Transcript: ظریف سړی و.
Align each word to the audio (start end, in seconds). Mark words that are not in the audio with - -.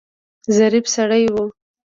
ظریف 0.57 0.85
سړی 0.95 1.21
و. 1.33 1.35